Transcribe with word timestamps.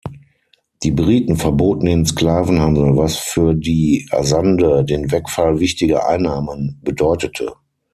Die 0.81 0.89
Briten 0.89 1.35
verboten 1.35 1.85
den 1.85 2.05
Sklavenhandel, 2.07 2.97
was 2.97 3.17
für 3.17 3.53
die 3.53 4.07
Azande 4.09 4.83
den 4.83 5.11
Wegfall 5.11 5.59
wichtiger 5.59 6.07
Einnahmen 6.09 6.79
bedeutete. 6.81 7.53